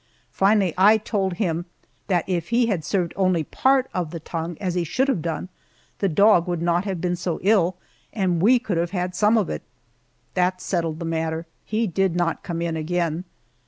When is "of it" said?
9.37-9.61